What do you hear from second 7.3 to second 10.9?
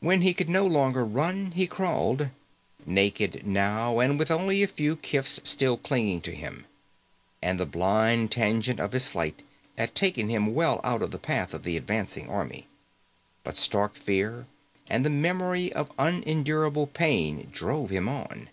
And the blind tangent of his flight had taken him well